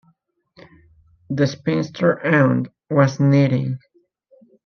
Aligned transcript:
The 1.29 1.45
spinster 1.45 2.19
aunt 2.25 2.69
was 2.89 3.19
knitting. 3.19 3.77